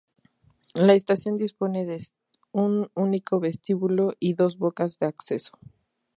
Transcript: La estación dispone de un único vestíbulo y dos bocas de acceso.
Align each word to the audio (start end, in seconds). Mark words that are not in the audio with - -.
La 0.73 0.93
estación 0.95 1.37
dispone 1.37 1.85
de 1.85 1.99
un 2.51 2.89
único 2.95 3.39
vestíbulo 3.39 4.13
y 4.19 4.33
dos 4.33 4.57
bocas 4.57 4.97
de 4.97 5.05
acceso. 5.05 5.59